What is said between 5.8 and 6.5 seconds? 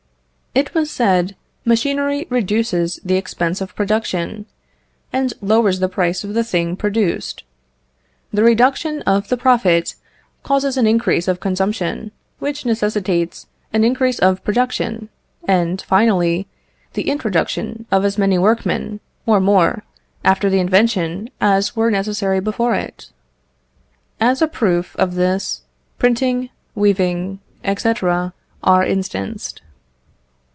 price of the